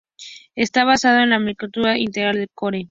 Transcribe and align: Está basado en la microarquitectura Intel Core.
Está 0.55 0.83
basado 0.83 1.19
en 1.19 1.29
la 1.29 1.37
microarquitectura 1.37 1.95
Intel 1.99 2.49
Core. 2.55 2.79